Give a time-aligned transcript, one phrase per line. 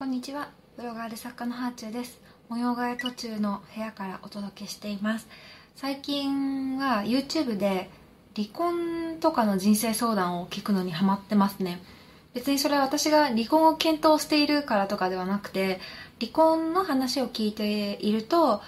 [0.00, 0.50] こんにちは。
[0.76, 2.20] ブロガーで作家のハーチューです。
[2.48, 5.26] 模様替え途中の部屋からお届けしています。
[5.74, 7.90] 最近は YouTube で
[8.36, 11.82] 離婚とかの人生相談を聞くのにハマってますね。
[12.32, 15.80] 別にそれは私が離婚を検討しているからとかではなくて
[16.20, 18.62] 離婚の話を聞いていると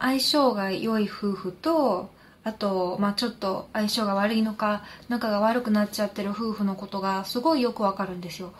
[0.00, 2.10] 相性が良い夫婦と
[2.42, 8.52] あと、まあ、ちょっと相性が悪いのか仲が悪くなっちゃってる夫婦のことがすごいよくわかるんですよ。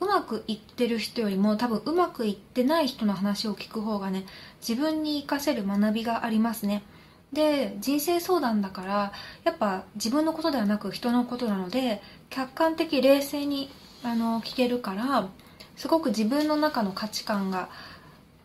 [0.00, 4.26] うまくいってる人よりも多分うまくいってない人の話を聞く方がね
[4.66, 6.82] 自分に活かせる学びがありますね。
[7.32, 9.12] で人生相談だから
[9.44, 13.70] やっぱ自分のことではなく人のことなので客観的冷静に
[14.02, 15.28] あの聞けるから
[15.76, 17.68] すごく自分の中の価値観が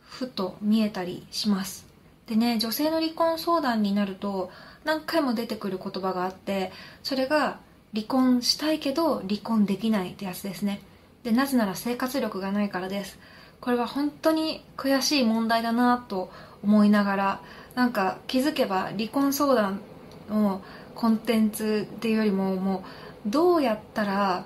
[0.01, 1.85] ふと見えたりします。
[2.27, 4.51] でね女性の離婚相談になると
[4.83, 6.71] 何回も出てくる言葉があって
[7.03, 7.59] それが
[7.93, 10.81] 離婚したいけど離婚できないってやつですね。
[11.23, 13.19] でなぜなら生活力がないからです。
[13.59, 16.31] これは本当に悔しい問題だなと
[16.63, 17.41] 思いながら
[17.75, 19.81] なんか気づけば離婚相談
[20.29, 20.63] の
[20.95, 22.83] コンテンツっていうよりもも
[23.25, 24.45] うどうやったら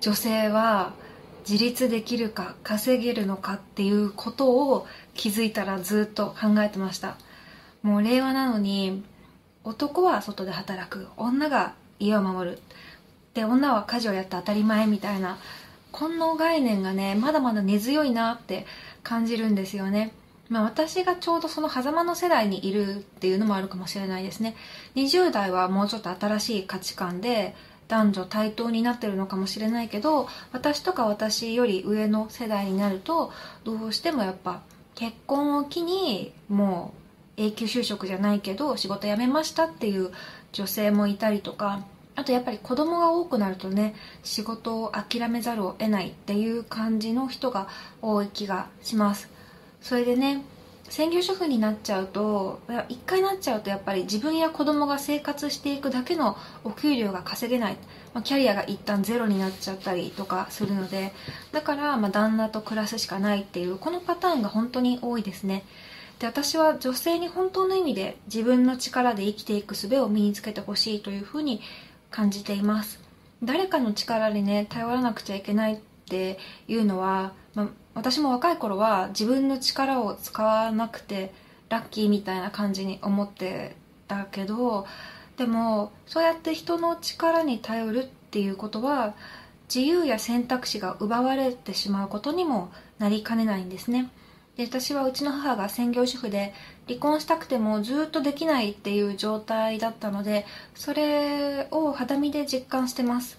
[0.00, 0.92] 女性は
[1.48, 7.16] 自立できるか稼げるのかっていうことを気づいたらずっと考えてました。
[7.82, 9.04] もう令和なのに
[9.62, 11.08] 男は外で働く。
[11.16, 12.58] 女が家を守る。
[13.34, 15.38] で女は家事をやって当たり前みたいな
[15.94, 18.66] この概念がねまだまだ根強いなって
[19.04, 20.12] 感じるんですよね。
[20.48, 24.56] まあ、私がちょうどその狭間の世代にいるっていうのもあるかもしれないですね。
[24.96, 27.54] 20代はもうちょっと新しい価値観で
[27.86, 33.30] 男女対等になってるのかもしれないけど私とか私より上の世代になると
[33.62, 34.62] どうしてもやっぱ
[34.96, 36.92] 結婚を機にも
[37.38, 40.10] う永久就職じゃないけど仕事辞めましたっていう
[40.52, 41.84] 女性もいたりとか
[42.16, 47.68] あとやっぱり子供が多くなるとね仕事を諦めざるを得ないっていう感じの人が
[48.02, 49.28] 多い気がします。
[49.80, 50.42] それでね
[50.88, 57.76] 専業主婦になっちゃうと一回なっちゃうとやっぱり自分や子供が生活していくだけのお給料が稼げない、
[58.12, 61.12] まあ、キャリアが一旦ゼロになっちゃったりとかするので
[61.52, 65.64] だからま旦那と暮らすしかないっていうこのパターンが本当に多いですね。
[66.18, 71.60] で私は女性に本当の意味で自分の力で生きていく術を身につけてほしいというふうに
[72.14, 73.00] 感じています
[73.42, 76.38] 誰かの力にね頼らなくちゃいけないって
[76.68, 81.32] いうのは、まあ、私も若い頃は自分の力を使わなくて
[81.70, 83.74] ラッキーみたいな感じに思って
[84.06, 84.86] たけど
[85.36, 89.14] でもそうやって人の力に頼るっていうことは
[89.74, 92.70] 自由や選択肢が奪われてしまうことにも
[93.00, 94.08] なりかねないんですね。
[94.56, 96.54] で私はうちの母が専業主婦で
[96.86, 103.38] 離婚したくてもずっとできないっていう状態だったのでそれを肌身で実感してます。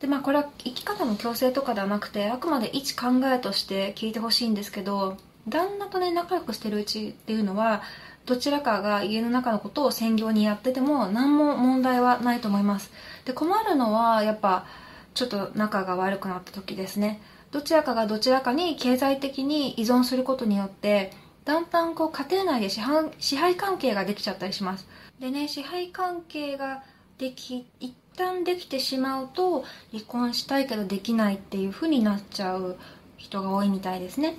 [0.00, 5.16] でまあこれは生き方の強制とかではなくてあくまで一考えとして聞いてほしいんですけど
[5.48, 7.82] 旦那とね仲良くしてるうちっていうのは
[8.26, 12.90] どちらかが家の中のことを専業にやってても何も問題はないと思います。
[13.24, 14.66] で困るのはやっぱ
[15.14, 17.20] ちょっと仲が悪くなった時ですね。
[17.50, 21.12] どちらかがどちらかに経済的に依存することによって
[21.44, 24.86] だんだんこう家庭内で支配支配関係ができちゃったりします。
[25.20, 26.82] でね支配関係が
[27.18, 32.76] でき一旦できてしまうと離婚したいけどできないっていう風になっちゃう
[33.16, 34.36] 人が多いみたいですね。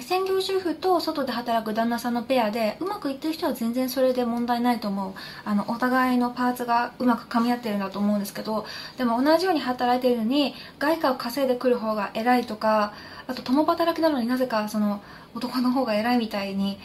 [0.00, 5.12] 専業主婦と外で働く旦那さんのペアでうまくいってる人は全然それで問題ないと思う。
[5.44, 8.66] あのお互いのパーツがうまく噛み合ってるんだと思うんですけど
[8.96, 12.92] でも同じように働いてるのに外貨を稼いでくる方が偉いとか
[13.26, 15.00] あと共働きなのになぜかその
[15.34, 16.78] 男の方が偉いみたいに、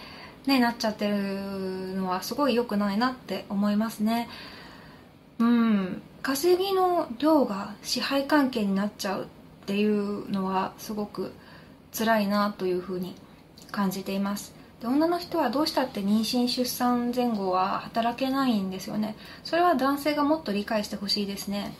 [0.45, 1.15] ね、なっちゃってる
[1.95, 4.29] のはすごい良くないなって思いますね。
[5.39, 6.01] うん。
[6.21, 9.25] 稼ぎの量が支配関係になっちゃうっ
[9.65, 11.31] ていうのはすごく
[11.91, 13.15] 辛いなというふうに
[13.71, 14.53] 感じています。
[14.81, 19.15] で女の人はどうしたって妊娠出産前後は働けないんですよね。
[19.43, 21.73] それは男性がもっと理解してほしいですね。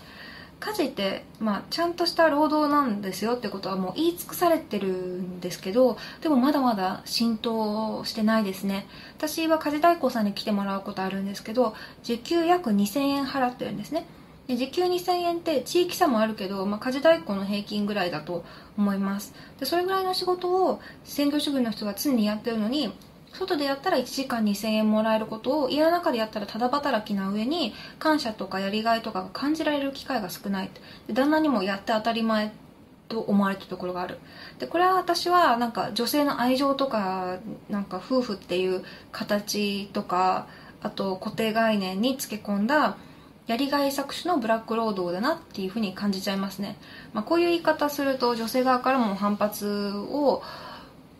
[0.60, 8.86] 家事って、まあ、ちゃんとした労働なんですよってことはもう言い尽くされてるんですけどでもまだまだ浸透してないですね。
[9.18, 14.06] 私は家事代行さんに来てもらうことあるんですけど時給約2000円払ってるんですね。
[14.50, 18.44] で時給2000円って地域差もあるけど、まあ、家事代行の平均ぐらいだと
[18.80, 19.32] 思います。
[19.60, 22.92] でそれぐらいの仕事を専業主婦の人が常にやってるのに
[23.32, 30.72] 外でやったら1時間2000円もらえることを家の中でやったらただ働きな上に感謝とかやりがいとかが感じられる機会が少ない。
[31.06, 32.52] で旦那にもやって当たり前
[33.08, 34.18] と思われてるところがある。
[34.58, 37.38] でこれは私はなんか女性の愛情とか
[37.70, 40.48] なんか夫婦っていう形とか
[40.82, 42.98] あと固定概念につけ込んだ
[43.50, 46.78] やりがい搾取のブラック労働だなっていうふうに感じちゃいますね、
[47.14, 50.44] まあ、こういう言い方すると女性側からも反発を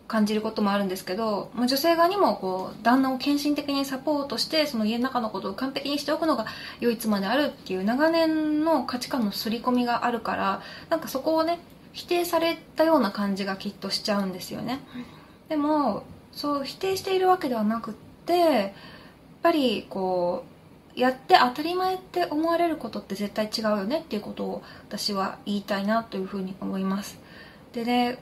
[0.06, 6.46] 感じることもあるんですけど、まあ、女性側にもこう旦那を献身的にサポートしてその家の中のことを完璧にしておくのが
[6.78, 11.58] 良い妻であるっていう長年の価値観の刷り込みがあるからなんかそこをね
[11.92, 14.78] 否定されたような感じがきっとしちゃうんですよね、
[15.48, 17.94] でもそう否定しているわけではなくっ
[18.24, 18.72] てやっ
[19.42, 20.49] ぱりこう
[21.00, 27.18] やって当たり前って思われることって絶対違うよねっていうことを私は言いたいなというふうに思います。
[27.72, 28.18] でね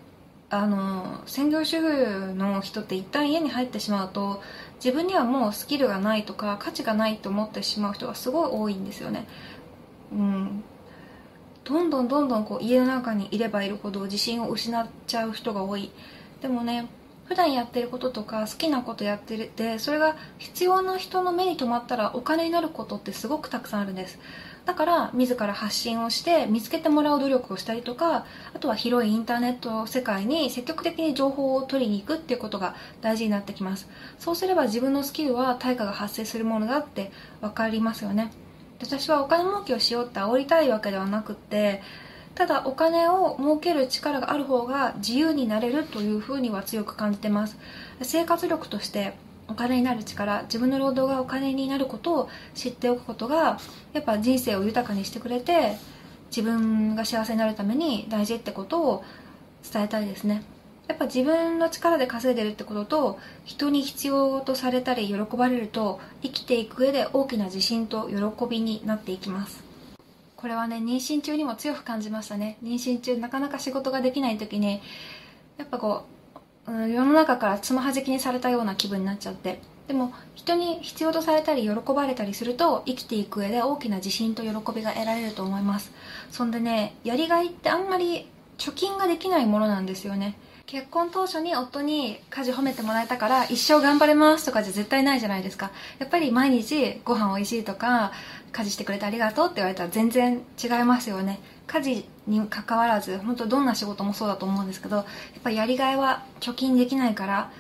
[0.48, 4.40] あの専業主婦の人って一旦家に入ってしまうと
[4.76, 9.26] 自分にはもうスキルがないとか価値がないと思ってしまう人がすごい多いんですよね。
[10.12, 10.62] うん。
[11.64, 15.90] どんどんどんどんこう家の中にいればいるほど自信を失っちゃう人が多い。
[16.40, 16.86] でもね
[17.28, 24.18] 普段やってることとか好きなことやってるでそれが必要な人の目に留まったらお金になることってすごくたくさんあるんです。
[24.64, 33.88] だから自ら発信をして見つけてもらう努力をしたりとかあとは広いインターネット世界に積極的に情報を取りに行くっていうことが大事になってきます。
[34.18, 37.10] そうすれば自分のスキルは対価が発生するものだって
[37.40, 38.30] 分かりますよね。
[38.80, 41.82] 私はお金儲けをしようって煽りたいわけではなくって
[42.38, 47.58] ただお金を儲ける力がある方が自由になれるというふうには強く感じてます。
[48.00, 49.14] 生活力として
[49.48, 53.58] お金になる力自分の労働がお金になることを知っておくことが
[53.92, 55.78] やっぱ人生を豊かにしてくれて
[56.30, 59.04] 自分が幸せになるために大事ってことを
[59.72, 60.44] 伝えたいですね。
[60.86, 69.67] やっぱ自分の力で稼いでるってことと人に必要とされたり喜ばれると生きていく上で大きな自信と喜びになっていきます。
[70.38, 72.58] これはね妊娠中にも強く感じましたね。
[72.62, 74.80] 妊娠中なかなか仕事ができない時に
[75.56, 76.04] やっぱこ
[76.66, 79.60] う、うん、世の中からつまはじきにされたような気分になっちゃって。
[79.88, 85.90] でも人に必要とされたり喜ばれたりすると生きていく上で大きな自信と喜びが得られると思います。
[86.30, 90.36] そんでねやりがいってあんまり貯金ができないものなんですよね。
[90.68, 95.70] 結婚当初に夫に家事褒めてもらえたから一生頑張れますとかじゃ絶対ないじゃないですか。
[95.98, 98.12] やっぱり毎日ご飯おいしいとか
[98.52, 101.40] 家事してくれてありがとうって言われたら全然違いますよね。
[101.66, 105.06] 家事に関わらず本当どんな仕事もそうだと思うんですけどやっ
[105.42, 107.50] ぱりやりがいは貯金できないから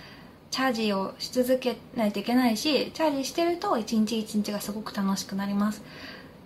[0.50, 5.82] チャージをし続けないといけないしチャージしてると一日一日がすごく楽しくなります。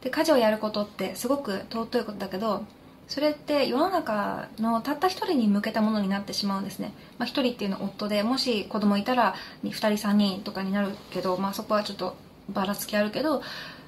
[0.01, 2.65] で家事をやることってすごく尊いことだけど
[3.09, 9.35] それって世の中のたった一人に向けたものになってしまうんですね、まあ、一人っていうのは夫でもし子供いたら
[9.65, 12.17] 2人3人とかになるけど、まあ、そこはちょっと
[12.49, 13.43] ばらつきあるけど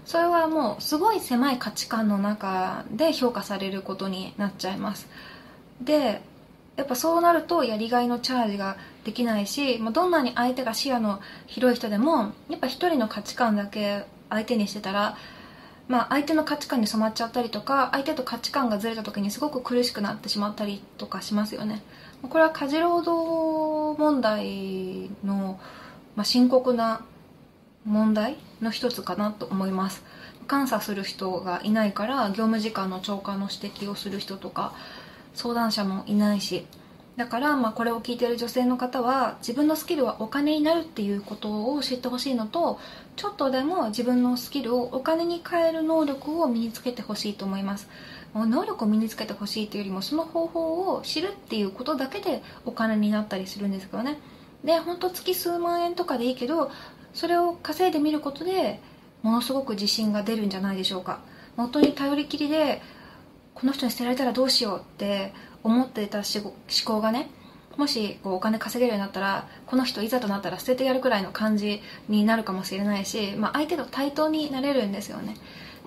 [0.04, 5.08] それはもうすごい狭い価値観の中で評価されることになっちゃいます。
[5.80, 6.20] で
[6.76, 15.16] やっぱそうなるとやりがいのチャージができないし、まあ、どんなに相手が視野の広い人でもやっぱ一人の価値観だけ相手にしてたら
[15.86, 21.82] まあ、相手の価値観に染まっちゃったりとか相手と価値観がずれた時にすごく苦しくなってしまったりとかしますよね。
[22.22, 25.60] これは家事労働問題の、
[26.16, 27.04] まあ、深刻な
[27.84, 30.02] 問題の一つかなと思います。
[30.50, 34.74] 監査する人がいないから業務時間の超過の指摘をする人とか
[35.34, 36.66] 相談者もいないし
[37.16, 42.80] だから、まあ、これを聞いている女性の方は自分のスキルはお金になるっていうことを知ってほしいのと
[43.14, 47.88] ちょっとでも自分のスキルをお金に変える能力を身につけてほしいと思います。
[48.34, 54.18] 能力を身につけてほしいというよりもその方法を知るっていうことだけでお金になったりするんですけどね。
[54.64, 56.72] で本当月数万円とかでいいけど
[57.12, 58.80] それを稼いでみることで
[59.22, 61.20] ものすごく自信が出るんじゃないでしょうか。
[61.56, 62.82] 本当に頼りきりで
[63.54, 65.32] この人に捨てられたらどうしようって
[65.64, 66.52] 思っていた思
[66.84, 67.28] 考がね
[67.76, 75.36] もしこうお金稼げるようになったらこの人いざとなったら捨ててやるくらいの感じになるかもしれないし、まあ、相手と対等になれるんですよね。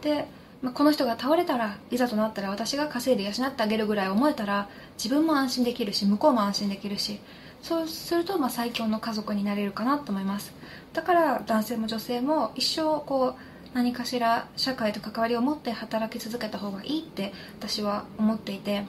[0.01, 0.27] で、
[0.61, 4.67] まあ、この人が倒れたらいざとなったら私が稼いで養ってあげるぐらい思えたら
[4.97, 7.19] 自分も安心できるし向こうも安心できるし
[7.61, 10.53] そうするとまあ最強の家族になれるかなと思います。
[10.93, 18.85] だから男性も女性も一生こう何かしら社会と関わりを持って働き続けた方がいいって私は思っていて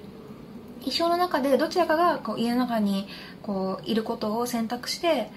[0.82, 3.08] 一生の中でどちらかがこう家の中に
[3.42, 5.30] こういることを選択して、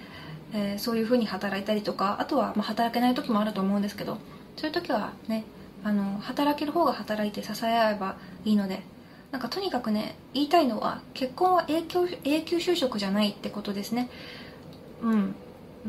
[0.52, 4.18] えー、そういうふうに働いたりとかあとはまあ働けない時もあると思うんですけど
[4.56, 5.44] そういう時はね
[5.84, 8.82] あの働ける方が働いて支え合えばいいので
[9.32, 14.10] なんかとにかくね言いたいのは結婚は永久永久就職じゃないってことですね。
[15.00, 15.34] うん。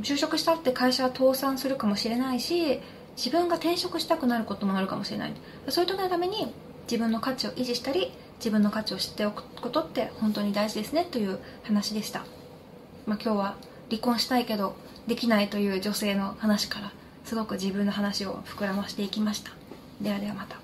[0.02, 2.80] 就職したって会社は倒産するかもしれないし
[3.16, 5.34] 自分が転職したくなることもあるかもしれない。
[5.68, 6.52] そういう時のために
[6.90, 8.12] 自分の価値を維持したり
[8.44, 12.26] 自分の価値を知っておくことって本当に大事ですねという話でした、
[13.06, 13.56] まあ、今日は
[13.90, 14.76] 離婚したいけど
[15.08, 16.92] できないという女性の話から
[17.24, 19.52] すごく自分の話を膨らましていきました。
[20.02, 20.63] ではではまた。